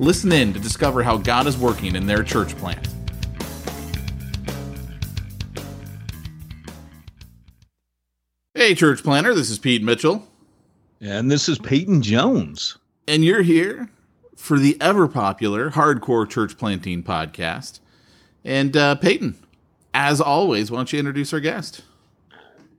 [0.00, 2.86] Listen in to discover how God is working in their church plant.
[8.54, 10.26] Hey, church planner, this is Pete Mitchell.
[11.00, 12.78] And this is Peyton Jones.
[13.08, 13.88] And you're here
[14.36, 17.80] for the ever popular Hardcore Church Planting podcast.
[18.44, 19.36] And uh, Peyton,
[19.94, 21.82] as always, why don't you introduce our guest?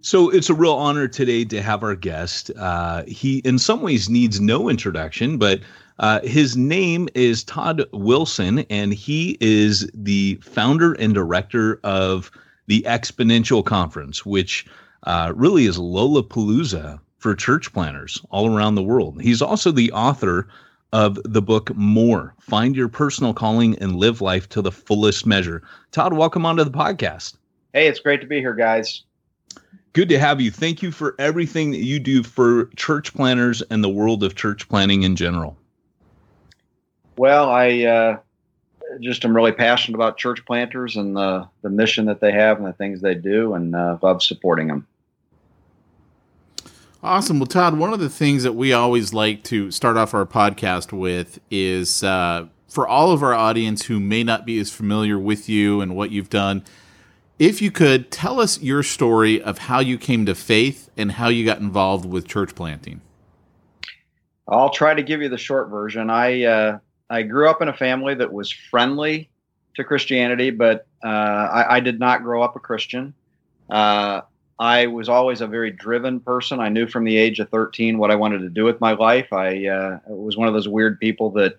[0.02, 2.52] So it's a real honor today to have our guest.
[2.58, 5.60] Uh, he, in some ways, needs no introduction, but
[6.00, 12.32] uh, his name is Todd Wilson, and he is the founder and director of
[12.68, 14.66] the Exponential Conference, which
[15.04, 19.22] uh, really is Lollapalooza for church planners all around the world.
[19.22, 20.48] He's also the author
[20.94, 25.62] of the book More Find Your Personal Calling and Live Life to the Fullest Measure.
[25.92, 27.36] Todd, welcome onto the podcast.
[27.74, 29.04] Hey, it's great to be here, guys.
[29.94, 30.50] Good to have you.
[30.50, 34.70] Thank you for everything that you do for church planners and the world of church
[34.70, 35.59] planning in general.
[37.20, 38.18] Well, I uh,
[39.02, 42.66] just am really passionate about church planters and the, the mission that they have and
[42.66, 44.88] the things they do, and uh, love supporting them.
[47.04, 47.40] Awesome.
[47.40, 50.94] Well, Todd, one of the things that we always like to start off our podcast
[50.94, 55.50] with is uh, for all of our audience who may not be as familiar with
[55.50, 56.64] you and what you've done,
[57.38, 61.28] if you could tell us your story of how you came to faith and how
[61.28, 63.02] you got involved with church planting.
[64.48, 66.10] I'll try to give you the short version.
[66.10, 66.80] I uh,
[67.10, 69.30] I grew up in a family that was friendly
[69.76, 73.14] to Christianity, but uh, I, I, did not grow up a Christian.
[73.70, 74.22] Uh,
[74.60, 76.60] I was always a very driven person.
[76.60, 79.32] I knew from the age of 13 what I wanted to do with my life.
[79.32, 81.58] I uh, was one of those weird people that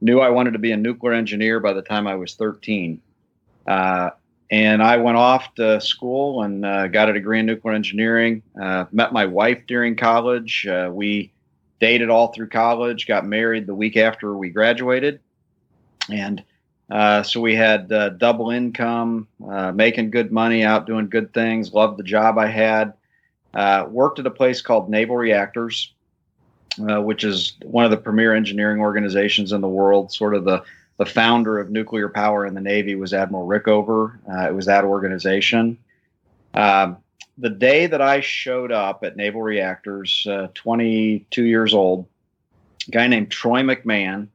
[0.00, 3.00] knew I wanted to be a nuclear engineer by the time I was 13.
[3.66, 4.10] Uh,
[4.50, 8.42] and I went off to school and uh, got a degree in nuclear engineering.
[8.60, 10.66] Uh, met my wife during college.
[10.90, 11.30] We
[11.80, 15.20] dated all through college, got married the week after we graduated.
[16.10, 16.44] And
[16.90, 21.72] uh, so we had uh, double income, uh, making good money, out doing good things.
[21.72, 22.94] Loved the job I had.
[23.54, 25.92] Uh, worked at a place called Naval Reactors,
[26.88, 30.12] uh, which is one of the premier engineering organizations in the world.
[30.12, 30.62] Sort of the
[30.98, 34.18] the founder of nuclear power in the Navy was Admiral Rickover.
[34.30, 35.78] Uh, it was that organization.
[36.52, 36.98] Um,
[37.38, 42.06] the day that I showed up at Naval Reactors, 22 years old,
[42.88, 44.28] a guy named Troy McMahon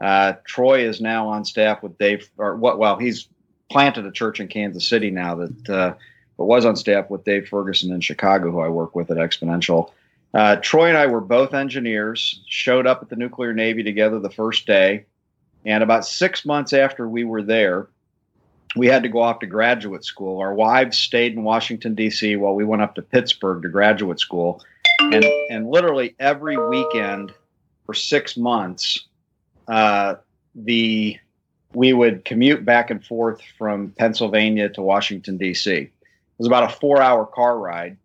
[0.00, 2.78] uh, Troy is now on staff with Dave, or what?
[2.78, 3.28] Well, he's
[3.70, 5.94] planted a church in Kansas City now that, uh,
[6.36, 9.90] but was on staff with Dave Ferguson in Chicago, who I work with at Exponential.
[10.32, 12.42] Uh, Troy and I were both engineers.
[12.48, 15.04] Showed up at the Nuclear Navy together the first day,
[15.66, 17.88] and about six months after we were there,
[18.76, 20.38] we had to go off to graduate school.
[20.40, 22.36] Our wives stayed in Washington D.C.
[22.36, 24.62] while we went up to Pittsburgh to graduate school,
[25.00, 27.32] and and literally every weekend
[27.84, 29.06] for six months
[29.68, 30.16] uh,
[30.54, 31.18] the
[31.72, 35.72] we would commute back and forth from Pennsylvania to Washington D.C.
[35.72, 35.92] It
[36.38, 37.96] was about a four-hour car ride,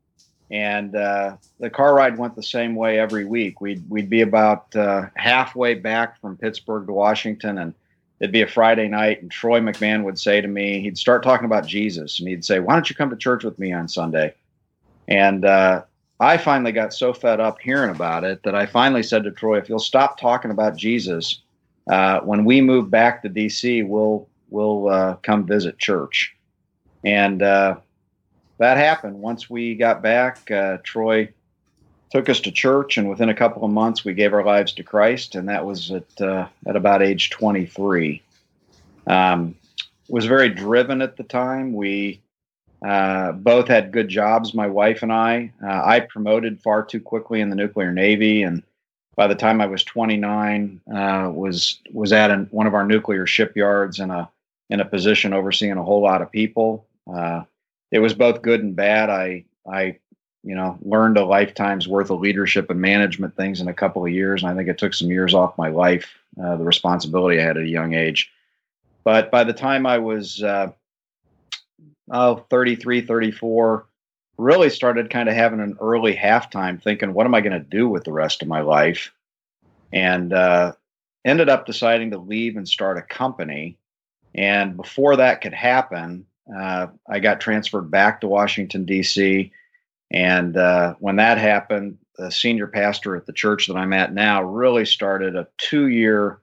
[0.52, 3.62] and uh, the car ride went the same way every week.
[3.62, 7.74] We'd we'd be about uh, halfway back from Pittsburgh to Washington, and
[8.20, 9.22] it'd be a Friday night.
[9.22, 12.60] And Troy McMahon would say to me, he'd start talking about Jesus, and he'd say,
[12.60, 14.34] "Why don't you come to church with me on Sunday?"
[15.08, 15.84] And uh,
[16.20, 19.58] I finally got so fed up hearing about it that I finally said to Troy,
[19.58, 21.42] "If you'll stop talking about Jesus."
[21.88, 26.36] uh, when we move back to DC, we'll we'll uh, come visit church,
[27.04, 27.76] and uh,
[28.58, 29.20] that happened.
[29.20, 31.32] Once we got back, uh, Troy
[32.16, 34.84] took us to church, and within a couple of months, we gave our lives to
[34.84, 38.22] Christ, and that was at uh, at about age 23.
[39.06, 39.54] Um,
[40.08, 41.74] was very driven at the time.
[41.74, 42.22] We
[42.86, 45.52] uh, both had good jobs, my wife and I.
[45.62, 48.64] I promoted far too quickly in the nuclear navy, and
[49.18, 53.28] by the time I was 29, uh, was was at an, one of our nuclear
[53.28, 54.30] shipyards in a
[54.70, 56.88] in a position overseeing a whole lot of people.
[57.14, 57.44] Uh,
[57.92, 59.10] it was both good and bad.
[59.10, 59.98] I I
[60.46, 64.12] you know learned a lifetime's worth of leadership and management things in a couple of
[64.12, 67.44] years, and I think it took some years off my life, uh, the responsibility I
[67.44, 68.32] had at a young age.
[69.04, 70.72] But by the time I was uh,
[72.12, 73.86] oh, 33, 34,
[74.38, 77.88] really started kind of having an early halftime thinking, what am I going to do
[77.88, 79.12] with the rest of my life?
[79.94, 80.74] And uh,
[81.24, 83.78] ended up deciding to leave and start a company.
[84.34, 86.26] And before that could happen,
[86.56, 89.52] uh, I got transferred back to Washington, D.C.
[90.12, 94.44] And uh, when that happened, the senior pastor at the church that I'm at now
[94.44, 96.40] really started a two year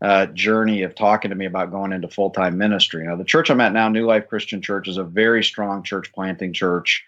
[0.00, 3.06] uh, journey of talking to me about going into full time ministry.
[3.06, 6.12] Now, the church I'm at now, New Life Christian Church, is a very strong church
[6.12, 7.04] planting church.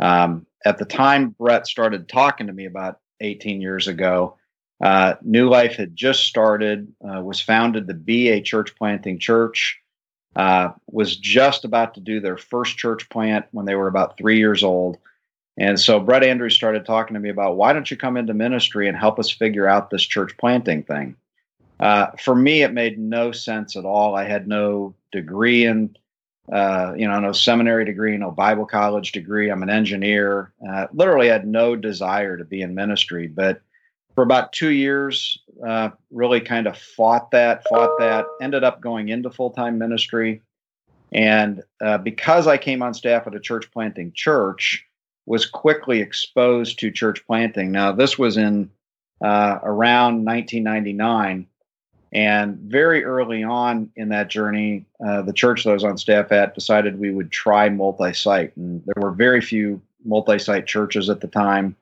[0.00, 4.36] Um, at the time Brett started talking to me about 18 years ago,
[4.80, 9.80] uh, New Life had just started, uh, was founded to be a church planting church,
[10.36, 14.38] uh, was just about to do their first church plant when they were about three
[14.38, 14.98] years old.
[15.58, 18.88] And so Brett Andrews started talking to me about why don't you come into ministry
[18.88, 21.16] and help us figure out this church planting thing.
[21.80, 24.14] Uh, for me, it made no sense at all.
[24.14, 25.96] I had no degree in,
[26.52, 29.50] uh, you know, no seminary degree, no Bible college degree.
[29.50, 30.52] I'm an engineer.
[30.66, 33.26] Uh, literally had no desire to be in ministry.
[33.26, 33.60] But
[34.14, 39.08] for about two years, uh, really kind of fought that, fought that, ended up going
[39.08, 40.42] into full time ministry.
[41.12, 44.86] And uh, because I came on staff at a church planting church,
[45.26, 47.72] was quickly exposed to church planting.
[47.72, 48.70] Now, this was in
[49.20, 51.46] uh, around 1999.
[52.12, 56.32] And very early on in that journey, uh, the church that I was on staff
[56.32, 58.56] at decided we would try multi site.
[58.56, 61.76] And there were very few multi site churches at the time.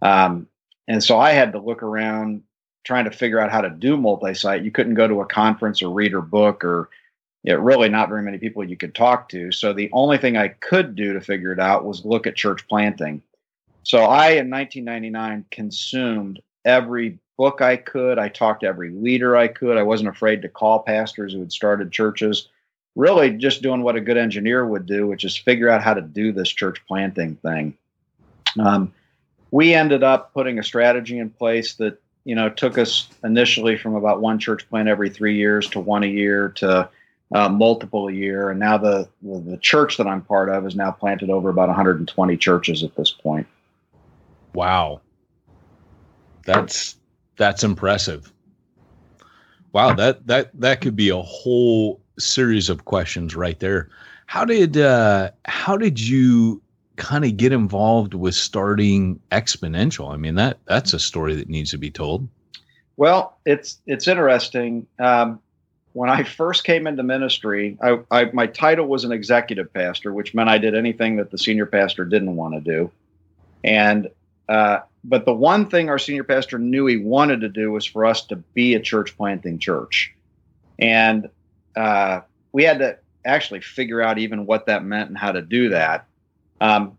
[0.00, 0.48] Um,
[0.88, 2.42] and so I had to look around
[2.84, 4.64] trying to figure out how to do multi site.
[4.64, 6.88] You couldn't go to a conference or read a book or
[7.52, 9.52] know, really not very many people you could talk to.
[9.52, 12.66] So the only thing I could do to figure it out was look at church
[12.68, 13.22] planting.
[13.82, 18.18] So I, in 1999, consumed every book I could.
[18.18, 19.78] I talked to every leader I could.
[19.78, 22.48] I wasn't afraid to call pastors who had started churches.
[22.96, 26.02] Really, just doing what a good engineer would do, which is figure out how to
[26.02, 27.78] do this church planting thing.
[28.58, 28.92] Um,
[29.50, 33.94] we ended up putting a strategy in place that you know took us initially from
[33.94, 36.88] about one church plant every three years to one a year to
[37.32, 40.74] uh, multiple a year, and now the, the, the church that I'm part of is
[40.74, 43.46] now planted over about 120 churches at this point.
[44.54, 45.00] Wow,
[46.44, 46.96] that's
[47.36, 48.32] that's impressive.
[49.72, 53.90] Wow, that that that could be a whole series of questions right there.
[54.26, 56.62] How did uh, how did you
[56.96, 60.12] kind of get involved with starting Exponential?
[60.12, 62.26] I mean that that's a story that needs to be told.
[62.96, 64.86] Well, it's it's interesting.
[64.98, 65.40] Um,
[65.98, 70.32] when I first came into ministry, I, I, my title was an executive pastor, which
[70.32, 72.90] meant I did anything that the senior pastor didn't want to do.
[73.64, 74.08] And
[74.48, 78.06] uh, but the one thing our senior pastor knew he wanted to do was for
[78.06, 80.14] us to be a church planting church,
[80.78, 81.28] and
[81.74, 82.20] uh,
[82.52, 86.06] we had to actually figure out even what that meant and how to do that.
[86.60, 86.97] Um,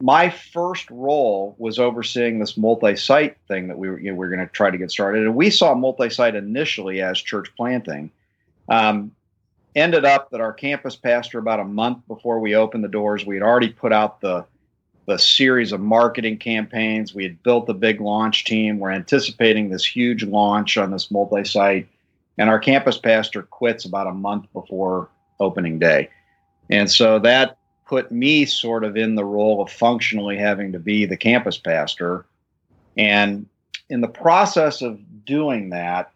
[0.00, 4.28] my first role was overseeing this multi-site thing that we were, you know, we were
[4.28, 8.10] going to try to get started, and we saw multi-site initially as church planting.
[8.68, 9.12] Um,
[9.74, 13.36] ended up that our campus pastor, about a month before we opened the doors, we
[13.36, 14.44] had already put out the
[15.06, 17.14] the series of marketing campaigns.
[17.14, 18.78] We had built a big launch team.
[18.78, 21.88] We're anticipating this huge launch on this multi-site,
[22.36, 25.08] and our campus pastor quits about a month before
[25.40, 26.10] opening day,
[26.70, 27.57] and so that
[27.88, 32.26] put me sort of in the role of functionally having to be the campus pastor.
[32.96, 33.46] And
[33.88, 36.12] in the process of doing that,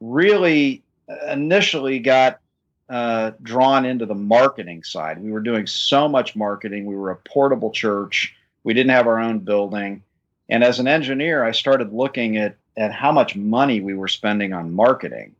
[0.00, 0.82] really
[1.28, 2.40] initially got
[2.88, 5.22] uh, drawn into the marketing side.
[5.22, 6.86] We were doing so much marketing.
[6.86, 8.34] We were a portable church.
[8.64, 10.02] We didn't have our own building.
[10.48, 14.52] And as an engineer, I started looking at, at how much money we were spending
[14.52, 15.34] on marketing.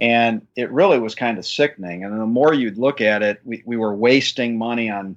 [0.00, 2.04] And it really was kind of sickening.
[2.04, 5.16] And the more you'd look at it, we, we were wasting money on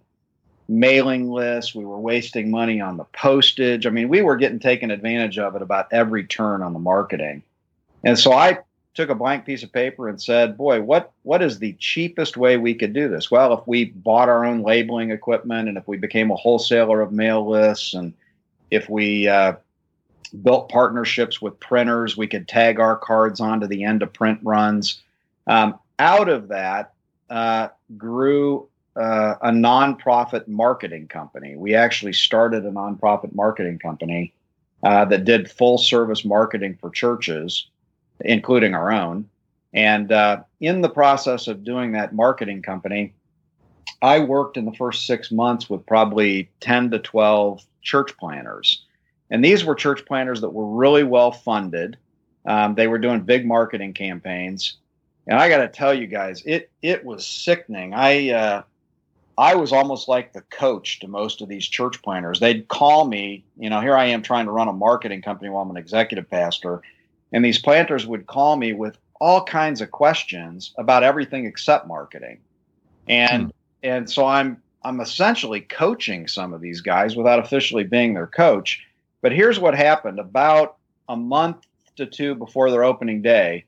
[0.67, 1.73] mailing lists.
[1.73, 3.85] We were wasting money on the postage.
[3.85, 7.43] I mean, we were getting taken advantage of at about every turn on the marketing.
[8.03, 8.59] And so I
[8.93, 12.57] took a blank piece of paper and said, "Boy, what what is the cheapest way
[12.57, 15.97] we could do this?" Well, if we bought our own labeling equipment, and if we
[15.97, 18.13] became a wholesaler of mail lists, and
[18.71, 19.53] if we uh,
[20.41, 22.17] built partnerships with printers.
[22.17, 25.01] We could tag our cards onto the end of print runs.
[25.47, 26.93] Um, out of that
[27.29, 31.55] uh, grew uh, a nonprofit marketing company.
[31.55, 34.33] We actually started a nonprofit marketing company
[34.83, 37.67] uh, that did full service marketing for churches,
[38.21, 39.29] including our own.
[39.73, 43.13] And uh, in the process of doing that marketing company,
[44.01, 48.83] I worked in the first six months with probably 10 to 12 church planters
[49.29, 51.97] and these were church planters that were really well funded.
[52.45, 54.77] Um, they were doing big marketing campaigns.
[55.27, 57.93] And I got to tell you guys, it it was sickening.
[57.93, 58.63] I uh,
[59.37, 62.39] I was almost like the coach to most of these church planters.
[62.39, 65.63] They'd call me, you know, here I am trying to run a marketing company while
[65.63, 66.81] I'm an executive pastor,
[67.31, 72.39] And these planters would call me with all kinds of questions about everything except marketing.
[73.07, 73.49] And hmm.
[73.81, 78.85] and so I'm I'm essentially coaching some of these guys without officially being their coach.
[79.23, 80.75] But here's what happened about
[81.07, 81.65] a month
[81.95, 83.63] to two before their opening day,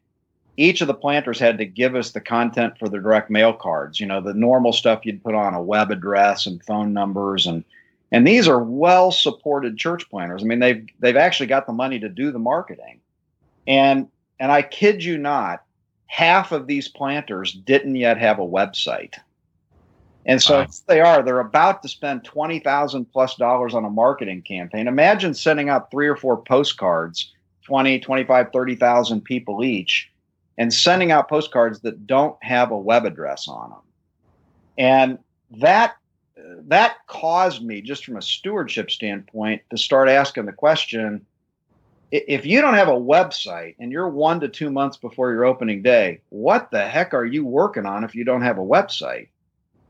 [0.57, 3.99] each of the planters had to give us the content for their direct mail cards,
[3.99, 7.63] you know, the normal stuff you'd put on a web address and phone numbers and
[8.11, 10.43] and these are well supported church planters.
[10.43, 12.99] I mean, they've they've actually got the money to do the marketing.
[13.65, 14.09] And
[14.39, 15.63] and I kid you not,
[16.07, 19.15] half of these planters didn't yet have a website.
[20.25, 20.67] And so wow.
[20.87, 24.87] they are, they're about to spend 20,000 plus dollars on a marketing campaign.
[24.87, 27.31] Imagine sending out three or four postcards,
[27.65, 30.11] 20, 25, 30,000 people each,
[30.57, 33.79] and sending out postcards that don't have a web address on them.
[34.77, 35.19] And
[35.59, 35.95] that
[36.67, 41.25] that caused me just from a stewardship standpoint to start asking the question
[42.11, 45.81] if you don't have a website and you're one to two months before your opening
[45.81, 49.27] day, what the heck are you working on if you don't have a website?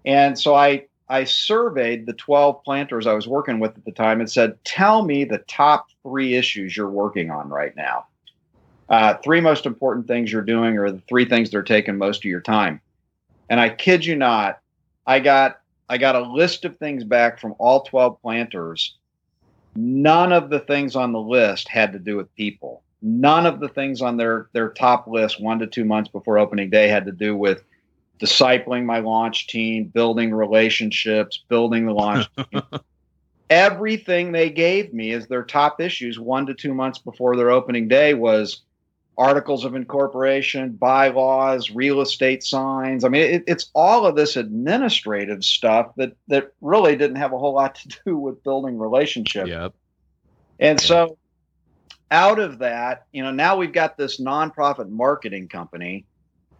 [0.05, 4.19] And so I I surveyed the 12 planters I was working with at the time
[4.19, 8.07] and said, tell me the top three issues you're working on right now.
[8.89, 12.17] Uh, three most important things you're doing or the three things that are taking most
[12.17, 12.81] of your time.
[13.49, 14.59] And I kid you not,
[15.05, 18.95] I got I got a list of things back from all 12 planters
[19.75, 22.81] none of the things on the list had to do with people.
[23.01, 26.69] None of the things on their their top list one to two months before opening
[26.69, 27.63] day had to do with
[28.19, 32.61] discipling my launch team, building relationships, building the launch team.
[33.49, 37.87] Everything they gave me as their top issues one to two months before their opening
[37.87, 38.61] day was
[39.17, 43.03] articles of incorporation, bylaws, real estate signs.
[43.03, 47.37] I mean, it, it's all of this administrative stuff that that really didn't have a
[47.37, 49.49] whole lot to do with building relationships.
[49.49, 49.73] Yep.
[50.59, 50.87] And yep.
[50.87, 51.17] so,
[52.11, 56.05] out of that, you know, now we've got this nonprofit marketing company,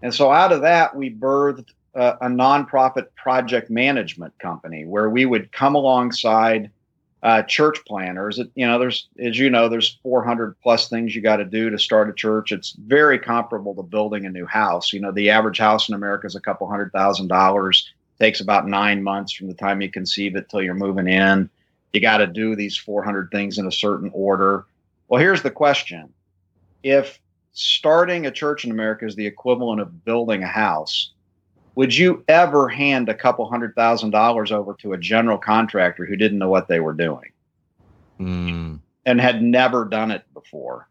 [0.01, 5.25] and so out of that, we birthed a, a nonprofit project management company where we
[5.25, 6.69] would come alongside
[7.23, 8.37] uh, church planners.
[8.37, 11.71] It, you know, there's, as you know, there's 400 plus things you got to do
[11.71, 12.51] to start a church.
[12.51, 14.93] It's very comparable to building a new house.
[14.93, 17.91] You know, the average house in America is a couple hundred thousand dollars.
[18.19, 21.49] Takes about nine months from the time you conceive it till you're moving in.
[21.93, 24.65] You got to do these 400 things in a certain order.
[25.07, 26.13] Well, here's the question:
[26.83, 27.19] If
[27.55, 31.11] starting a church in America is the equivalent of building a house,
[31.75, 36.15] would you ever hand a couple hundred thousand dollars over to a general contractor who
[36.15, 37.31] didn't know what they were doing
[38.19, 38.79] mm.
[39.05, 40.87] and had never done it before?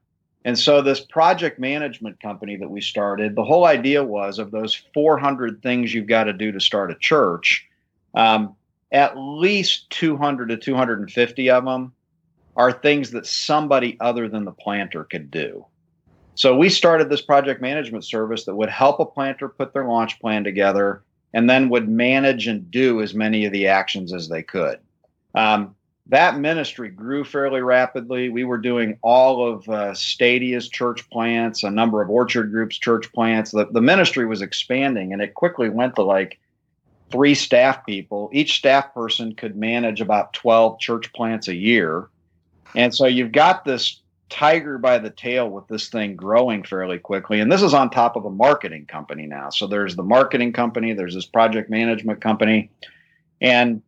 [0.46, 4.74] And so, this project management company that we started, the whole idea was of those
[4.92, 7.66] 400 things you've got to do to start a church,
[8.14, 8.54] um,
[8.92, 11.92] at least 200 to 250 of them
[12.56, 15.64] are things that somebody other than the planter could do.
[16.34, 20.18] So we started this project management service that would help a planter put their launch
[20.20, 24.42] plan together and then would manage and do as many of the actions as they
[24.42, 24.78] could.
[25.34, 25.74] Um,
[26.06, 28.28] that ministry grew fairly rapidly.
[28.28, 33.10] We were doing all of uh, Stadia's church plants, a number of Orchard Group's church
[33.12, 33.52] plants.
[33.52, 36.38] The, the ministry was expanding and it quickly went to like
[37.10, 38.28] three staff people.
[38.32, 42.08] Each staff person could manage about 12 church plants a year.
[42.74, 44.00] And so you've got this
[44.34, 47.38] tiger by the tail with this thing growing fairly quickly.
[47.38, 49.48] And this is on top of a marketing company now.
[49.50, 52.68] So there's the marketing company, there's this project management company.
[53.40, 53.80] And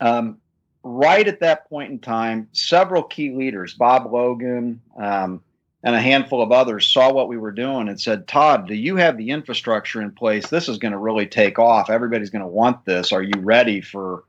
[0.00, 0.38] um,
[0.82, 5.42] right at that point in time, several key leaders, Bob Logan, um,
[5.84, 8.96] and a handful of others saw what we were doing and said, Todd, do you
[8.96, 10.48] have the infrastructure in place?
[10.48, 11.90] This is going to really take off.
[11.90, 13.12] Everybody's going to want this.
[13.12, 14.24] Are you ready for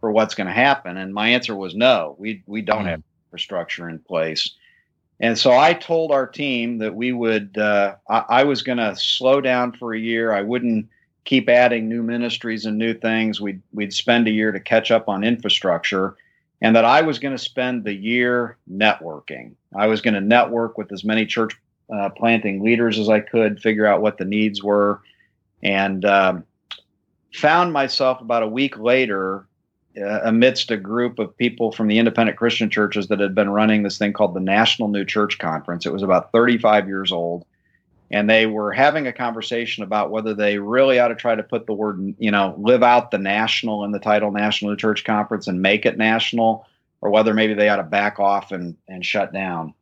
[0.00, 0.96] for what's going to happen?
[0.96, 2.14] And my answer was no.
[2.18, 2.88] We we don't mm-hmm.
[2.88, 4.54] have infrastructure in place.
[5.20, 8.94] And so I told our team that we would, uh, I, I, was going to
[8.96, 10.32] slow down for a year.
[10.32, 10.88] I wouldn't
[11.24, 13.40] keep adding new ministries and new things.
[13.40, 16.16] We'd, we'd spend a year to catch up on infrastructure.
[16.60, 19.52] And that I was going to spend the year networking.
[19.74, 21.54] I was going to network with as many church
[21.94, 25.00] uh, planting leaders as I could, figure out what the needs were,
[25.62, 26.44] and um,
[27.34, 29.45] found myself about a week later
[30.00, 33.82] uh, amidst a group of people from the independent Christian churches that had been running
[33.82, 35.86] this thing called the National New Church Conference.
[35.86, 37.44] It was about 35 years old.
[38.10, 41.66] And they were having a conversation about whether they really ought to try to put
[41.66, 45.48] the word, you know, live out the national in the title National New Church Conference
[45.48, 46.66] and make it national,
[47.00, 49.74] or whether maybe they ought to back off and, and shut down.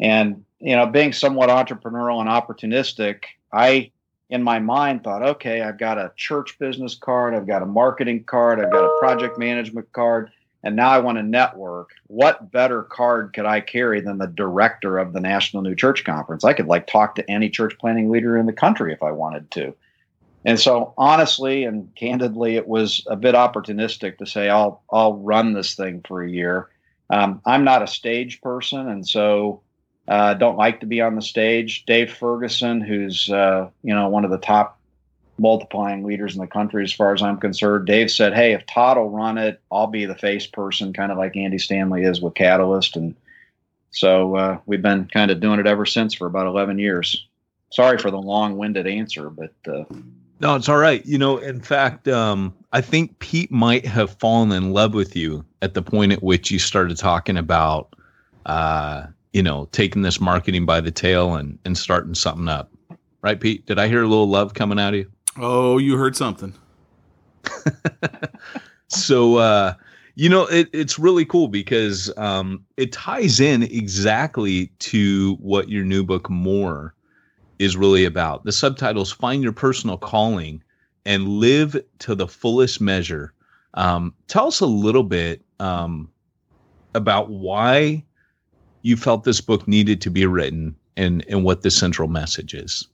[0.00, 3.90] And, you know, being somewhat entrepreneurial and opportunistic, I
[4.30, 8.24] in my mind thought, okay, I've got a church business card, I've got a marketing
[8.24, 10.30] card, I've got a project management card,
[10.64, 11.90] and now I want to network.
[12.08, 16.44] What better card could I carry than the director of the National New Church Conference?
[16.44, 19.50] I could like talk to any church planning leader in the country if I wanted
[19.52, 19.74] to.
[20.44, 25.52] And so honestly and candidly, it was a bit opportunistic to say I'll I'll run
[25.52, 26.68] this thing for a year.
[27.10, 29.62] Um, I'm not a stage person, and so
[30.08, 31.84] uh, don't like to be on the stage.
[31.86, 34.78] Dave Ferguson, who's uh, you know one of the top
[35.38, 37.86] multiplying leaders in the country as far as I'm concerned.
[37.86, 41.18] Dave said, "Hey, if Todd will run it, I'll be the face person, kind of
[41.18, 43.14] like Andy Stanley is with Catalyst." And
[43.90, 47.26] so uh, we've been kind of doing it ever since for about 11 years.
[47.70, 49.84] Sorry for the long-winded answer, but uh,
[50.38, 51.04] no, it's all right.
[51.06, 55.44] You know, in fact, um, I think Pete might have fallen in love with you
[55.62, 57.96] at the point at which you started talking about,
[58.44, 62.72] uh, you know, taking this marketing by the tail and and starting something up.
[63.20, 63.66] Right, Pete?
[63.66, 65.12] Did I hear a little love coming out of you?
[65.36, 66.54] Oh, you heard something.
[68.88, 69.74] so uh
[70.14, 75.84] you know it, it's really cool because um it ties in exactly to what your
[75.84, 76.94] new book more
[77.58, 80.62] is really about the subtitles find your personal calling
[81.04, 83.32] and live to the fullest measure
[83.74, 86.10] um tell us a little bit um
[86.94, 88.04] about why
[88.86, 92.88] you felt this book needed to be written and and what the central message is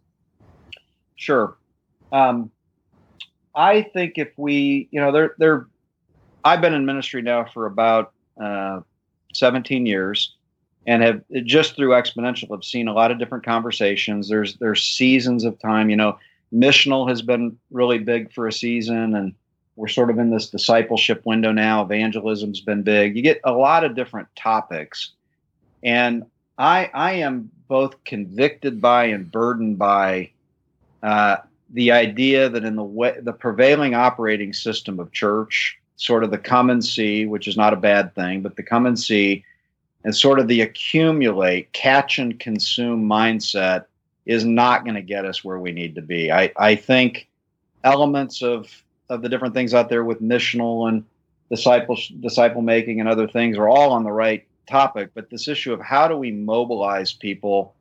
[1.16, 1.56] sure
[2.12, 2.50] um,
[3.54, 5.66] I think if we, you know, they're, they're,
[6.44, 8.80] I've been in ministry now for about uh,
[9.32, 10.34] 17 years
[10.86, 14.28] and have just through exponential have seen a lot of different conversations.
[14.28, 16.18] There's, there's seasons of time, you know,
[16.52, 19.34] missional has been really big for a season and
[19.76, 21.82] we're sort of in this discipleship window now.
[21.82, 23.16] Evangelism's been big.
[23.16, 25.12] You get a lot of different topics.
[25.82, 26.24] And
[26.58, 30.30] I, I am both convicted by and burdened by
[31.02, 31.36] uh,
[31.70, 36.38] the idea that in the way the prevailing operating system of church, sort of the
[36.38, 39.44] come and see, which is not a bad thing, but the come and see,
[40.04, 43.86] and sort of the accumulate, catch and consume mindset
[44.26, 46.30] is not going to get us where we need to be.
[46.30, 47.28] I, I think
[47.84, 48.70] elements of
[49.08, 51.04] of the different things out there with missional and
[51.50, 55.72] disciple disciple making and other things are all on the right topic, but this issue
[55.72, 57.74] of how do we mobilize people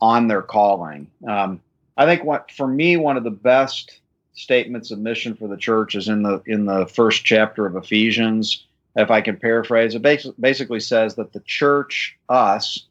[0.00, 1.10] on their calling.
[1.26, 1.60] Um,
[1.96, 4.00] I think what for me one of the best
[4.34, 8.66] statements of mission for the church is in the in the first chapter of Ephesians.
[8.96, 10.02] If I can paraphrase, it
[10.40, 12.86] basically says that the church, us,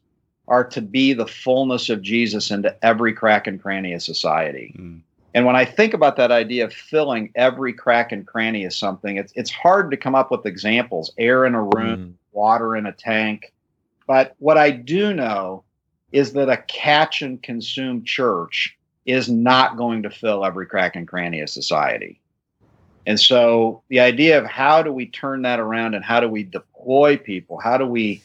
[0.48, 4.74] are to be the fullness of Jesus into every crack and cranny of society.
[4.78, 5.00] Mm.
[5.34, 9.16] And when I think about that idea of filling every crack and cranny of something,
[9.16, 11.12] it's it's hard to come up with examples.
[11.18, 12.12] Air in a room, mm.
[12.34, 13.52] Water in a tank.
[14.06, 15.64] But what I do know
[16.12, 21.08] is that a catch and consume church is not going to fill every crack and
[21.08, 22.20] cranny of society.
[23.06, 26.42] And so the idea of how do we turn that around and how do we
[26.42, 27.58] deploy people?
[27.58, 28.22] How do we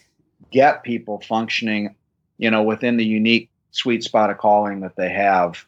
[0.51, 1.95] get people functioning,
[2.37, 5.65] you know, within the unique sweet spot of calling that they have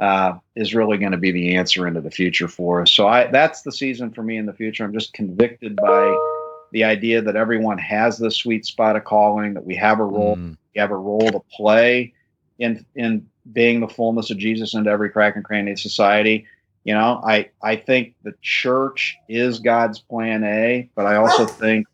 [0.00, 2.90] uh, is really going to be the answer into the future for us.
[2.90, 4.84] So I that's the season for me in the future.
[4.84, 6.33] I'm just convicted by
[6.74, 10.36] the idea that everyone has the sweet spot of calling, that we have a role,
[10.36, 10.56] mm.
[10.74, 12.12] we have a role to play
[12.58, 16.44] in in being the fullness of Jesus into every crack and cranny of society.
[16.82, 21.86] You know, I I think the church is God's plan A, but I also think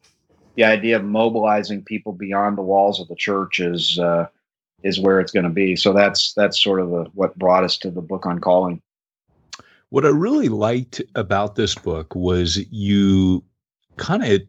[0.55, 4.29] the idea of mobilizing people beyond the walls of the church is uh,
[4.83, 5.77] is where it's going to be.
[5.77, 8.81] So that's that's sort of the, what brought us to the book on calling.
[9.90, 13.45] What I really liked about this book was you
[13.99, 14.40] kind of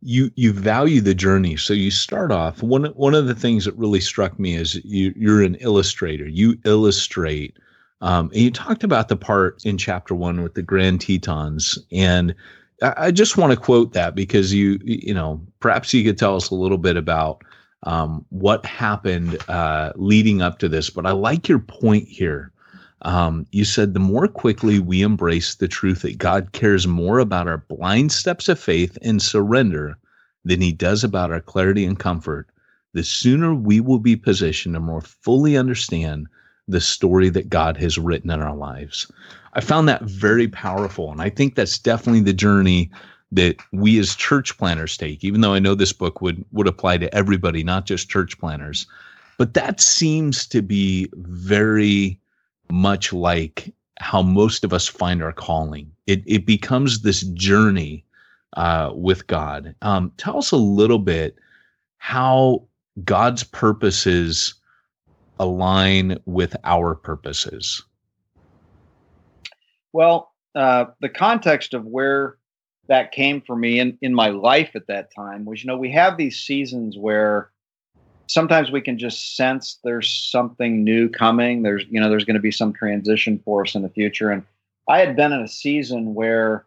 [0.00, 1.56] you you value the journey.
[1.56, 5.12] So you start off one one of the things that really struck me is you,
[5.16, 6.26] you're an illustrator.
[6.26, 7.56] You illustrate
[8.00, 11.78] um, and you talked about the part in chapter one with the grand tetons.
[11.90, 12.34] And
[12.82, 16.36] I, I just want to quote that because you you know perhaps you could tell
[16.36, 17.42] us a little bit about
[17.84, 22.50] um, what happened uh, leading up to this but i like your point here
[23.02, 27.46] um, you said the more quickly we embrace the truth that God cares more about
[27.46, 29.96] our blind steps of faith and surrender
[30.44, 32.48] than he does about our clarity and comfort,
[32.94, 36.26] the sooner we will be positioned to more fully understand
[36.66, 39.10] the story that God has written in our lives.
[39.54, 41.10] I found that very powerful.
[41.10, 42.90] And I think that's definitely the journey
[43.32, 46.98] that we as church planners take, even though I know this book would, would apply
[46.98, 48.86] to everybody, not just church planners.
[49.36, 52.18] But that seems to be very
[52.70, 55.90] much like how most of us find our calling.
[56.06, 58.04] It, it becomes this journey
[58.56, 59.74] uh, with God.
[59.82, 61.36] Um, tell us a little bit
[61.98, 62.64] how
[63.04, 64.54] God's purposes
[65.38, 67.82] align with our purposes.
[69.92, 72.36] Well, uh, the context of where
[72.88, 75.92] that came for me in, in my life at that time was, you know, we
[75.92, 77.50] have these seasons where
[78.28, 81.62] sometimes we can just sense there's something new coming.
[81.62, 84.30] There's, you know, there's going to be some transition for us in the future.
[84.30, 84.44] And
[84.88, 86.64] I had been in a season where,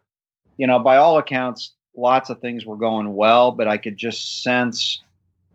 [0.56, 4.42] you know, by all accounts, lots of things were going well, but I could just
[4.42, 5.02] sense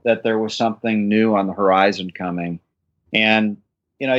[0.03, 2.59] that there was something new on the horizon coming.
[3.13, 3.57] And,
[3.99, 4.13] you know,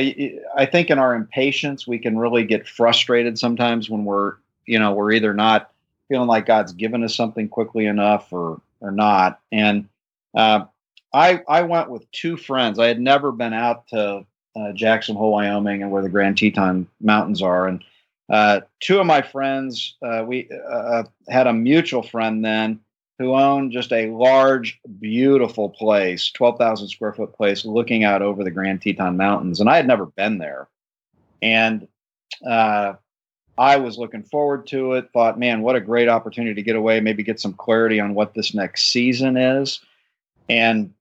[0.55, 4.93] I think in our impatience, we can really get frustrated sometimes when we're, you know,
[4.93, 5.71] we're either not
[6.07, 9.39] feeling like God's given us something quickly enough or, or not.
[9.51, 9.87] And,
[10.35, 10.65] uh,
[11.13, 12.79] I, I went with two friends.
[12.79, 16.87] I had never been out to uh, Jackson Hole, Wyoming, and where the Grand Teton
[17.01, 17.67] Mountains are.
[17.67, 17.83] And
[18.29, 22.79] uh, two of my friends, uh, we uh, uh, had a mutual friend then
[23.17, 28.51] who owned just a large, beautiful place, 12,000 square foot place looking out over the
[28.51, 29.59] Grand Teton Mountains.
[29.59, 30.69] And I had never been there.
[31.41, 31.87] And
[32.47, 32.93] uh,
[33.57, 37.01] I was looking forward to it, thought, man, what a great opportunity to get away,
[37.01, 39.81] maybe get some clarity on what this next season is.
[40.47, 40.93] And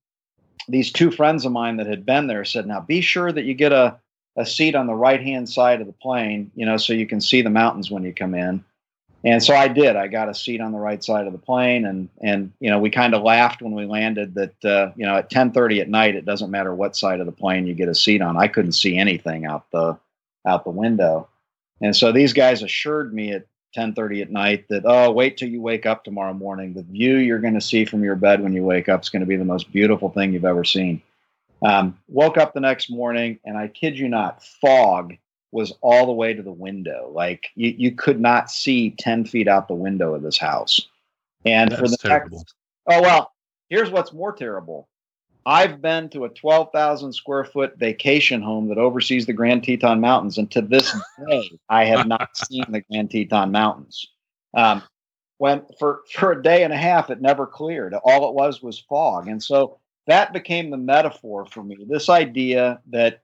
[0.68, 3.54] these two friends of mine that had been there said, now be sure that you
[3.54, 3.98] get a,
[4.37, 7.20] a seat on the right hand side of the plane, you know, so you can
[7.20, 8.64] see the mountains when you come in.
[9.24, 9.96] And so I did.
[9.96, 12.78] I got a seat on the right side of the plane, and and you know
[12.78, 16.14] we kind of laughed when we landed that uh, you know at 10:30 at night
[16.14, 18.37] it doesn't matter what side of the plane you get a seat on.
[18.37, 19.98] I couldn't see anything out the
[20.46, 21.28] out the window,
[21.81, 25.61] and so these guys assured me at 10:30 at night that oh wait till you
[25.61, 26.74] wake up tomorrow morning.
[26.74, 29.20] The view you're going to see from your bed when you wake up is going
[29.20, 31.02] to be the most beautiful thing you've ever seen.
[31.62, 35.14] Um, woke up the next morning, and I kid you not, fog
[35.50, 37.11] was all the way to the window.
[37.12, 40.81] Like you, you could not see 10 feet out the window of this house.
[41.44, 42.38] And That's for the terrible.
[42.38, 42.54] next,
[42.88, 43.33] oh, well,
[43.70, 44.88] here's what's more terrible.
[45.46, 50.38] I've been to a 12,000 square foot vacation home that oversees the Grand Teton Mountains.
[50.38, 50.94] And to this
[51.27, 54.07] day, I have not seen the Grand Teton Mountains.
[54.55, 54.83] Um,
[55.38, 57.94] when for, for a day and a half, it never cleared.
[57.94, 59.29] All it was was fog.
[59.29, 61.77] And so that became the metaphor for me.
[61.88, 63.22] This idea that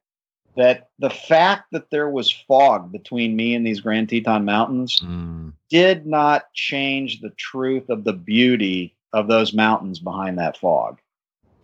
[0.57, 5.53] that the fact that there was fog between me and these Grand Teton Mountains mm.
[5.69, 11.01] did not change the truth of the beauty of those mountains behind that fog.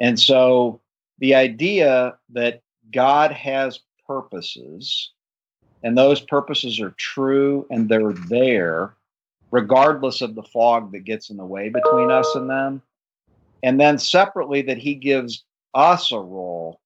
[0.00, 0.80] And so
[1.18, 5.12] the idea that God has purposes
[5.82, 8.94] and those purposes are true and they're there
[9.50, 12.82] regardless of the fog that gets in the way between us and them.
[13.62, 16.80] And then separately, that he gives us a role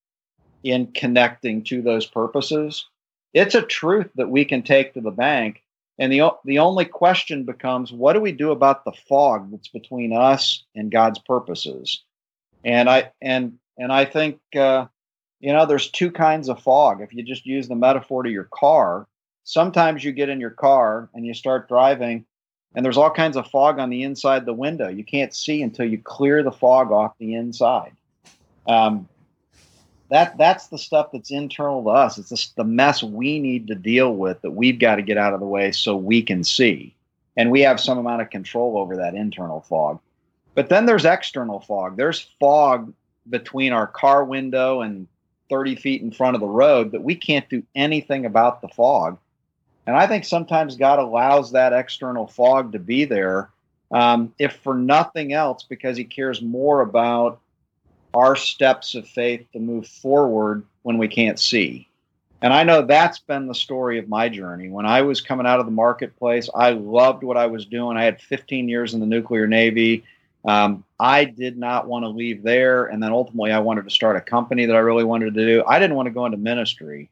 [0.62, 2.86] in connecting to those purposes.
[3.32, 5.62] It's a truth that we can take to the bank.
[5.98, 10.12] And the, the only question becomes what do we do about the fog that's between
[10.12, 12.02] us and God's purposes?
[12.64, 14.86] And I and and I think uh,
[15.40, 17.00] you know there's two kinds of fog.
[17.00, 19.06] If you just use the metaphor to your car,
[19.44, 22.24] sometimes you get in your car and you start driving,
[22.74, 24.88] and there's all kinds of fog on the inside the window.
[24.88, 27.92] You can't see until you clear the fog off the inside.
[28.66, 29.08] Um,
[30.10, 32.18] that that's the stuff that's internal to us.
[32.18, 35.34] It's just the mess we need to deal with that we've got to get out
[35.34, 36.94] of the way so we can see.
[37.36, 39.98] And we have some amount of control over that internal fog.
[40.54, 41.96] But then there's external fog.
[41.96, 42.92] There's fog
[43.28, 45.08] between our car window and
[45.50, 49.18] 30 feet in front of the road that we can't do anything about the fog.
[49.86, 53.50] And I think sometimes God allows that external fog to be there,
[53.90, 57.40] um, if for nothing else, because He cares more about
[58.14, 61.88] our steps of faith to move forward when we can't see.
[62.40, 64.68] And I know that's been the story of my journey.
[64.68, 67.96] When I was coming out of the marketplace, I loved what I was doing.
[67.96, 70.04] I had 15 years in the nuclear navy.
[70.46, 72.86] Um, I did not want to leave there.
[72.86, 75.64] And then ultimately, I wanted to start a company that I really wanted to do.
[75.66, 77.08] I didn't want to go into ministry.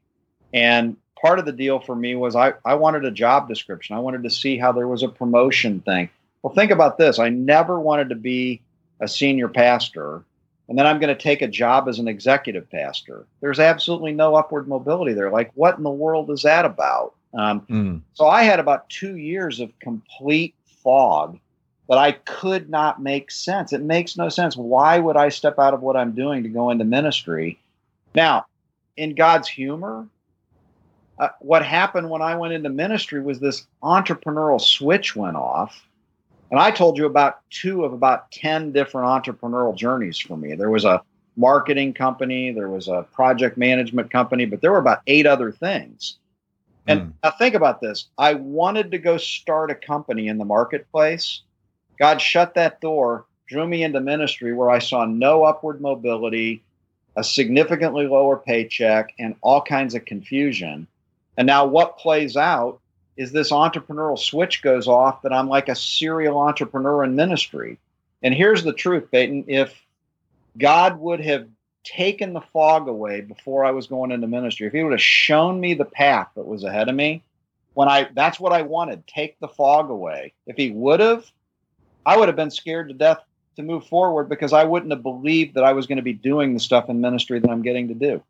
[0.53, 3.97] And part of the deal for me was I, I wanted a job description.
[3.97, 6.11] I wanted to see how there was a promotion thing.
[6.43, 8.61] Well, think about this I never wanted to be
[9.01, 10.25] a senior pastor
[10.69, 13.27] and then I'm going to take a job as an executive pastor.
[13.41, 15.31] There's absolutely no upward mobility there.
[15.31, 17.15] Like, what in the world is that about?
[17.35, 18.01] Um, mm.
[18.15, 21.39] So I had about two years of complete fog
[21.93, 23.75] that I could not make sense.
[23.75, 24.57] It makes no sense.
[24.57, 27.61] Why would I step out of what I'm doing to go into ministry?
[28.15, 28.47] Now,
[28.97, 30.09] in God's humor,
[31.19, 35.87] uh, what happened when I went into ministry was this entrepreneurial switch went off
[36.51, 40.55] and I told you about two of about 10 different entrepreneurial journeys for me.
[40.55, 41.03] There was a
[41.37, 46.17] marketing company, there was a project management company, but there were about eight other things.
[46.87, 47.13] And mm.
[47.23, 51.43] now think about this I wanted to go start a company in the marketplace.
[51.99, 56.63] God shut that door, drew me into ministry where I saw no upward mobility,
[57.17, 60.87] a significantly lower paycheck, and all kinds of confusion.
[61.37, 62.81] And now what plays out
[63.17, 67.79] is this entrepreneurial switch goes off that I'm like a serial entrepreneur in ministry.
[68.23, 69.45] And here's the truth, Peyton.
[69.49, 69.79] If
[70.59, 71.47] God would have
[71.85, 75.61] taken the fog away before I was going into ministry, if He would have shown
[75.61, 77.23] me the path that was ahead of me,
[77.75, 80.33] when I that's what I wanted, take the fog away.
[80.47, 81.31] If He would have,
[82.07, 83.19] I would have been scared to death
[83.57, 86.55] to move forward because I wouldn't have believed that I was going to be doing
[86.55, 88.23] the stuff in ministry that I'm getting to do.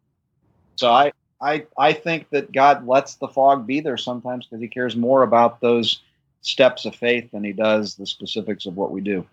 [0.76, 4.68] So I I I think that God lets the fog be there sometimes because He
[4.68, 6.00] cares more about those
[6.40, 9.26] steps of faith than He does the specifics of what we do.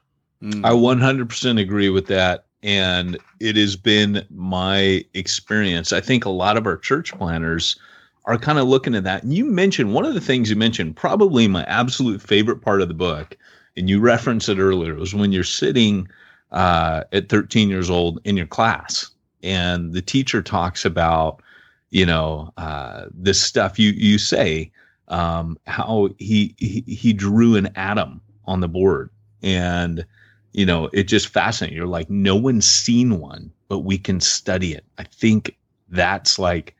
[0.43, 0.65] Mm.
[0.65, 2.45] I 100% agree with that.
[2.62, 5.93] And it has been my experience.
[5.93, 7.78] I think a lot of our church planners
[8.25, 9.23] are kind of looking at that.
[9.23, 12.88] And you mentioned one of the things you mentioned, probably my absolute favorite part of
[12.88, 13.38] the book,
[13.80, 16.10] and you referenced it earlier, it was when you're sitting
[16.52, 19.10] uh, at 13 years old in your class
[19.42, 21.42] and the teacher talks about,
[21.89, 24.70] you know, uh, this stuff you you say,
[25.08, 29.10] um, how he, he he drew an atom on the board
[29.42, 30.06] and
[30.52, 31.78] you know, it just fascinating.
[31.78, 34.84] You're like, no one's seen one, but we can study it.
[34.98, 35.56] I think
[35.88, 36.76] that's like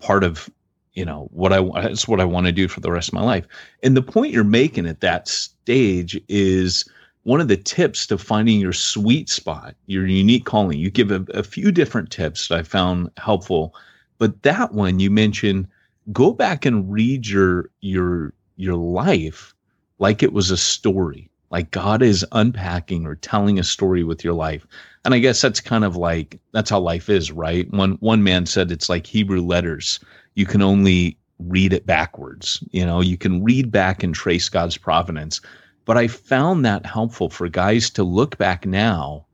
[0.00, 0.50] part of,
[0.94, 3.22] you know, what I that's what I want to do for the rest of my
[3.22, 3.46] life.
[3.82, 6.88] And the point you're making at that stage is
[7.22, 10.78] one of the tips to finding your sweet spot, your unique calling.
[10.78, 13.74] You give a, a few different tips that I found helpful,
[14.18, 15.68] but that one you mentioned,
[16.12, 19.54] go back and read your your your life
[19.98, 24.34] like it was a story like God is unpacking or telling a story with your
[24.34, 24.66] life.
[25.04, 27.70] And I guess that's kind of like that's how life is, right?
[27.72, 29.98] One one man said it's like Hebrew letters.
[30.34, 32.62] You can only read it backwards.
[32.70, 35.40] You know, you can read back and trace God's providence.
[35.84, 39.26] But I found that helpful for guys to look back now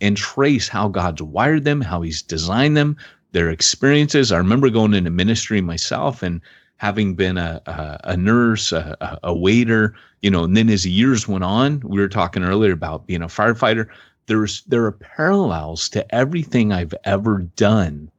[0.00, 2.96] and trace how God's wired them, how he's designed them,
[3.32, 4.32] their experiences.
[4.32, 6.40] I remember going into ministry myself and
[6.76, 11.28] having been a, a, a nurse, a, a, waiter, you know, and then as years
[11.28, 13.86] went on, we were talking earlier about being a firefighter.
[14.26, 18.10] There's there are parallels to everything I've ever done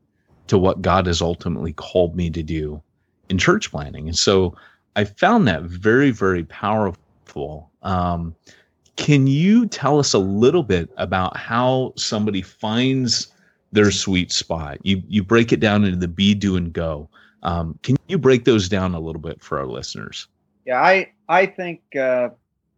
[0.48, 2.82] to what God has ultimately called me to do
[3.30, 4.08] in church planning.
[4.08, 4.56] And so
[4.96, 7.72] I found that very, very powerful.
[7.82, 8.36] Um,
[8.96, 13.32] can you tell us a little bit about how somebody finds
[13.72, 14.78] their sweet spot?
[14.84, 17.10] You you break it down into the be, do, and go.
[17.42, 20.28] Um, can you break those down a little bit for our listeners?
[20.66, 22.30] Yeah, I I think uh,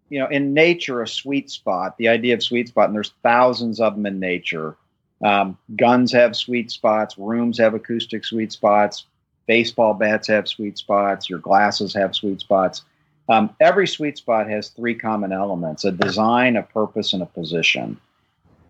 [0.09, 1.97] you know in nature a sweet spot.
[1.97, 4.77] The idea of sweet spot, and there's thousands of them in nature.
[5.23, 7.17] Um, guns have sweet spots.
[7.17, 9.05] Rooms have acoustic sweet spots.
[9.47, 11.29] Baseball bats have sweet spots.
[11.29, 12.83] Your glasses have sweet spots.
[13.29, 17.99] Um, every sweet spot has three common elements: a design, a purpose, and a position.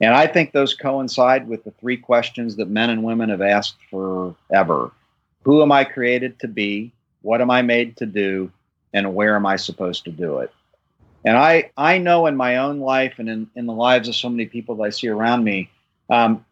[0.02, 3.78] And I think those coincide with the three questions that men and women have asked
[3.90, 4.92] forever
[5.46, 6.92] who am I created to be?
[7.22, 8.52] What am I made to do?
[8.94, 10.52] And where am I supposed to do it?
[11.24, 14.30] And I, I know in my own life and in, in the lives of so
[14.30, 15.70] many people that I see around me,
[16.10, 16.46] um,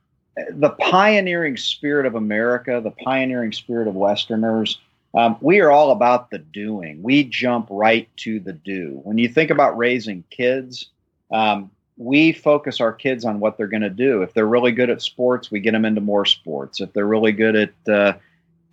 [0.52, 4.80] the pioneering spirit of America, the pioneering spirit of Westerners,
[5.16, 7.04] um, we are all about the doing.
[7.04, 9.00] We jump right to the do.
[9.04, 10.88] When you think about raising kids,
[11.32, 14.24] um, we focus our kids on what they're going to do.
[14.24, 16.82] If they're really good at sports, we get them into more sports.
[16.82, 18.14] If they're really good at uh,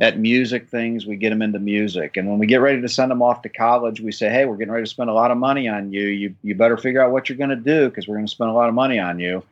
[0.00, 2.16] at music things, we get them into music.
[2.16, 4.56] And when we get ready to send them off to college, we say, "Hey, we're
[4.56, 6.06] getting ready to spend a lot of money on you.
[6.06, 8.48] You you better figure out what you're going to do because we're going to spend
[8.48, 9.42] a lot of money on you."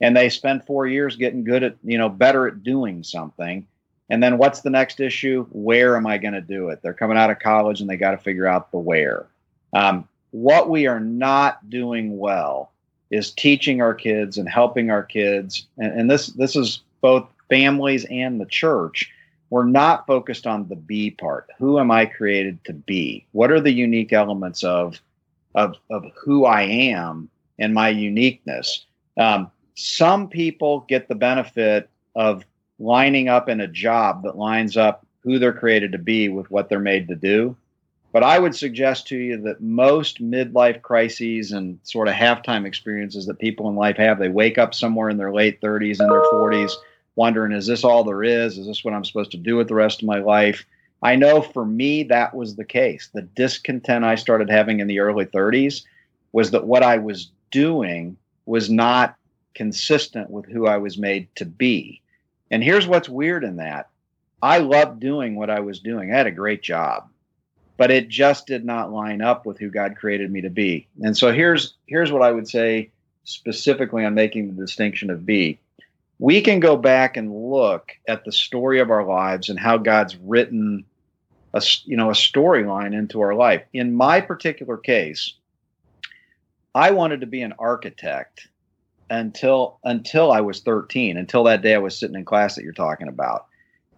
[0.00, 3.66] And they spend 4 years getting good at, you know, better at doing something.
[4.10, 5.46] And then what's the next issue?
[5.50, 6.80] Where am I going to do it?
[6.82, 9.26] They're coming out of college and they got to figure out the where.
[9.72, 12.70] Um, what we are not doing well
[13.10, 18.04] is teaching our kids and helping our kids, and, and this this is both families
[18.10, 19.10] and the church
[19.50, 21.48] we're not focused on the be part.
[21.58, 23.26] Who am I created to be?
[23.32, 25.00] What are the unique elements of
[25.54, 28.84] of of who I am and my uniqueness?
[29.16, 32.44] Um, some people get the benefit of
[32.80, 36.68] lining up in a job that lines up who they're created to be with what
[36.68, 37.56] they're made to do.
[38.12, 43.26] But I would suggest to you that most midlife crises and sort of halftime experiences
[43.26, 46.22] that people in life have, they wake up somewhere in their late 30s and their
[46.22, 46.72] 40s
[47.14, 48.58] wondering, is this all there is?
[48.58, 50.64] Is this what I'm supposed to do with the rest of my life?
[51.02, 53.10] I know for me, that was the case.
[53.12, 55.84] The discontent I started having in the early 30s
[56.32, 59.14] was that what I was doing was not
[59.58, 62.00] consistent with who I was made to be.
[62.50, 63.90] And here's what's weird in that
[64.40, 67.08] I loved doing what I was doing, I had a great job.
[67.76, 70.88] But it just did not line up with who God created me to be.
[71.02, 72.90] And so here's here's what I would say
[73.24, 75.58] specifically on making the distinction of be
[76.18, 80.16] we can go back and look at the story of our lives and how God's
[80.16, 80.84] written
[81.54, 83.62] a you know a storyline into our life.
[83.72, 85.34] In my particular case,
[86.74, 88.48] I wanted to be an architect
[89.10, 92.72] until until I was 13, until that day I was sitting in class that you're
[92.72, 93.46] talking about.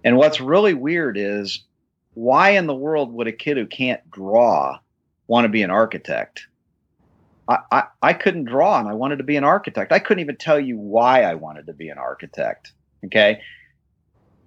[0.04, 1.64] And what's really weird is
[2.14, 4.78] why in the world would a kid who can't draw
[5.26, 6.46] want to be an architect?
[7.48, 9.92] I, I, I couldn't draw and I wanted to be an architect.
[9.92, 12.72] I couldn't even tell you why I wanted to be an architect.
[13.04, 13.40] Okay.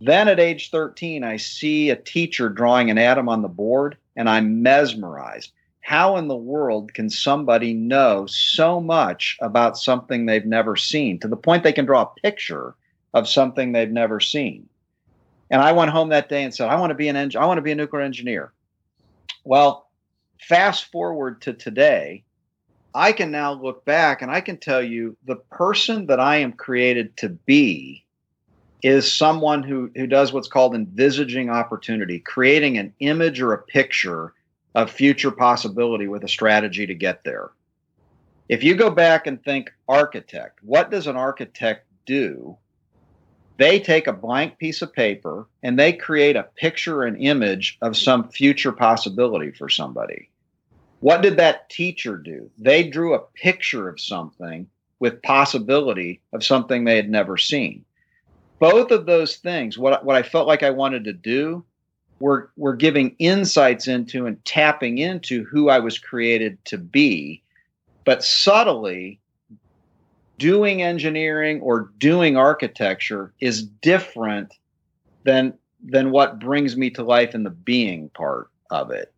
[0.01, 4.29] Then at age 13, I see a teacher drawing an atom on the board and
[4.29, 5.51] I'm mesmerized.
[5.83, 11.27] How in the world can somebody know so much about something they've never seen to
[11.27, 12.73] the point they can draw a picture
[13.13, 14.69] of something they've never seen?
[15.51, 17.45] And I went home that day and said, I want to be an eng- I
[17.45, 18.53] want to be a nuclear engineer.
[19.43, 19.89] Well,
[20.39, 22.23] fast forward to today,
[22.95, 26.53] I can now look back and I can tell you the person that I am
[26.53, 28.05] created to be
[28.81, 34.33] is someone who who does what's called envisaging opportunity, creating an image or a picture
[34.75, 37.51] of future possibility with a strategy to get there.
[38.49, 42.57] If you go back and think architect, what does an architect do?
[43.57, 47.95] They take a blank piece of paper and they create a picture and image of
[47.95, 50.29] some future possibility for somebody.
[50.99, 52.49] What did that teacher do?
[52.57, 54.67] They drew a picture of something
[54.99, 57.85] with possibility of something they had never seen.
[58.59, 61.65] Both of those things, what, what I felt like I wanted to do,
[62.23, 67.43] were, were giving insights into and tapping into who I was created to be.
[68.05, 69.19] But subtly,
[70.37, 74.53] doing engineering or doing architecture is different
[75.25, 75.53] than
[75.85, 79.13] than what brings me to life in the being part of it.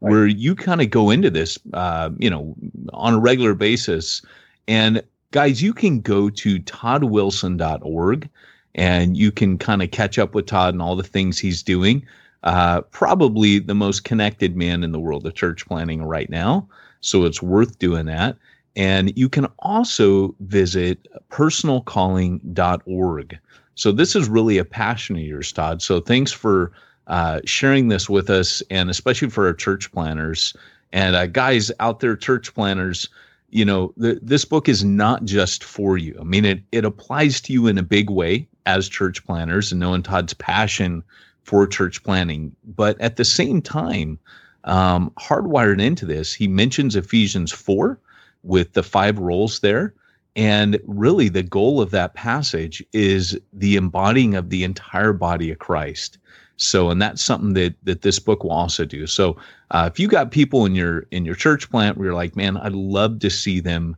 [0.00, 0.10] right.
[0.10, 2.54] where you kind of go into this, uh, you know,
[2.92, 4.22] on a regular basis.
[4.68, 8.28] And guys, you can go to toddwilson.org
[8.74, 12.06] and you can kind of catch up with Todd and all the things he's doing.
[12.44, 16.68] Uh, probably the most connected man in the world of church planting right now.
[17.00, 18.36] So it's worth doing that.
[18.76, 23.38] And you can also visit personalcalling.org.
[23.76, 25.80] So this is really a passion of yours, Todd.
[25.80, 26.72] So thanks for
[27.06, 30.54] uh, sharing this with us, and especially for our church planters
[30.92, 33.08] and uh, guys out there, church planters.
[33.50, 36.16] You know, the, this book is not just for you.
[36.20, 39.80] I mean, it it applies to you in a big way as church planters, and
[39.80, 41.02] knowing Todd's passion
[41.44, 42.54] for church planting.
[42.64, 44.18] But at the same time,
[44.64, 47.98] um, hardwired into this, he mentions Ephesians four
[48.42, 49.94] with the five roles there.
[50.36, 55.60] And really, the goal of that passage is the embodying of the entire body of
[55.60, 56.18] Christ.
[56.56, 59.06] So, and that's something that that this book will also do.
[59.06, 59.36] So,
[59.70, 62.56] uh, if you got people in your in your church plant where you're like, man,
[62.56, 63.96] I'd love to see them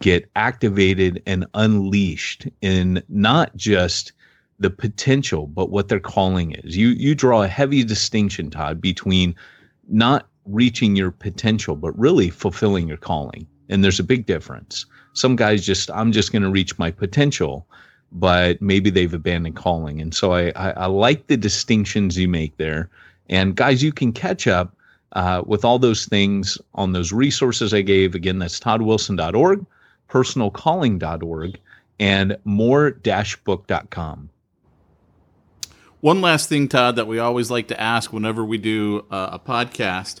[0.00, 4.12] get activated and unleashed in not just
[4.58, 6.76] the potential, but what their calling is.
[6.76, 9.34] You you draw a heavy distinction, Todd, between
[9.88, 13.46] not reaching your potential, but really fulfilling your calling.
[13.68, 14.86] And there's a big difference.
[15.12, 17.66] Some guys just, I'm just going to reach my potential
[18.12, 20.00] but maybe they've abandoned calling.
[20.00, 22.88] And so I, I, I like the distinctions you make there.
[23.28, 24.74] And guys, you can catch up
[25.12, 28.14] uh, with all those things on those resources I gave.
[28.14, 29.66] Again, that's toddwilson.org,
[30.08, 31.58] personalcalling.org,
[31.98, 34.30] and more-book.com.
[36.00, 39.38] One last thing, Todd, that we always like to ask whenever we do uh, a
[39.38, 40.20] podcast.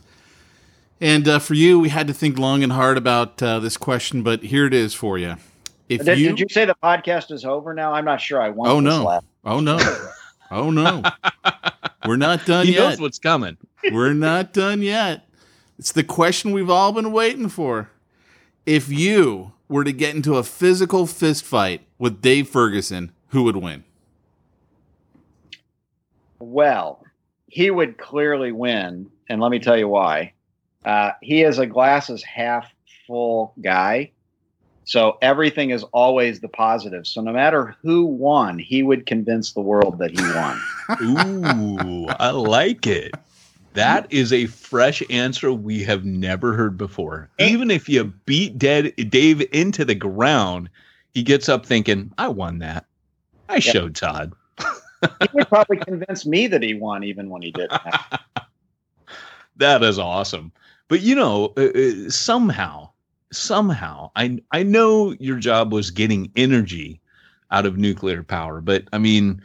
[1.00, 4.22] And uh, for you, we had to think long and hard about uh, this question,
[4.22, 5.36] but here it is for you.
[5.88, 7.92] If did, you, did you say the podcast is over now?
[7.92, 8.40] I'm not sure.
[8.40, 8.70] I want.
[8.70, 9.20] Oh no!
[9.44, 9.78] Oh no!
[10.50, 11.02] Oh no!
[12.06, 12.80] We're not done he yet.
[12.80, 13.56] knows what's coming.
[13.92, 15.28] We're not done yet.
[15.78, 17.90] It's the question we've all been waiting for.
[18.64, 23.56] If you were to get into a physical fist fight with Dave Ferguson, who would
[23.56, 23.84] win?
[26.38, 27.04] Well,
[27.48, 30.32] he would clearly win, and let me tell you why.
[30.84, 32.72] Uh, he is a glasses half
[33.06, 34.12] full guy.
[34.84, 37.06] So everything is always the positive.
[37.08, 41.76] So no matter who won, he would convince the world that he won.
[41.82, 43.12] Ooh, I like it.
[43.72, 47.28] That is a fresh answer we have never heard before.
[47.38, 50.70] Even if you beat dead Dave into the ground,
[51.12, 52.86] he gets up thinking, I won that.
[53.48, 53.60] I yeah.
[53.60, 54.32] showed Todd.
[55.02, 57.80] He would probably convince me that he won even when he didn't.
[59.56, 60.52] that is awesome.
[60.88, 62.90] But you know, uh, uh, somehow,
[63.32, 67.00] somehow, I I know your job was getting energy
[67.50, 69.42] out of nuclear power, but I mean,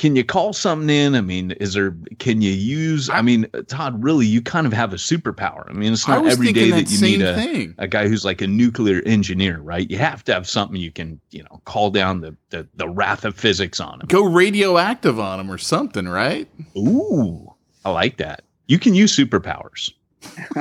[0.00, 1.14] can you call something in?
[1.14, 1.94] I mean, is there?
[2.18, 3.10] Can you use?
[3.10, 5.68] I mean, Todd, really, you kind of have a superpower.
[5.68, 8.40] I mean, it's not every day that, that you need a, a guy who's like
[8.40, 9.90] a nuclear engineer, right?
[9.90, 13.26] You have to have something you can, you know, call down the the, the wrath
[13.26, 14.06] of physics on him.
[14.06, 16.48] Go radioactive on him or something, right?
[16.78, 17.52] Ooh,
[17.84, 18.44] I like that.
[18.68, 19.90] You can use superpowers.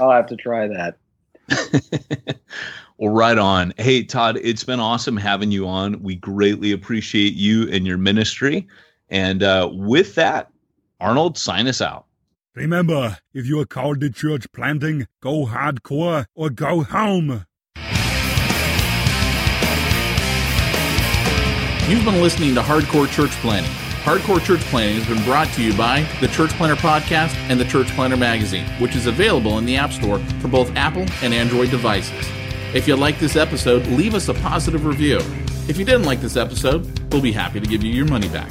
[0.00, 0.96] I'll have to try that.
[3.02, 3.74] well, right on.
[3.78, 6.00] Hey, Todd, it's been awesome having you on.
[6.02, 8.68] We greatly appreciate you and your ministry.
[9.08, 10.52] And uh, with that,
[11.00, 12.06] Arnold, sign us out.
[12.54, 17.44] Remember, if you are called to church planting, go hardcore or go home.
[21.88, 23.72] You've been listening to Hardcore Church Planting
[24.02, 27.64] Hardcore Church Planting has been brought to you by the Church Planter Podcast and the
[27.64, 31.70] Church Planter Magazine, which is available in the App Store for both Apple and Android
[31.70, 32.26] devices.
[32.74, 35.18] If you like this episode, leave us a positive review.
[35.68, 38.50] If you didn't like this episode, we'll be happy to give you your money back.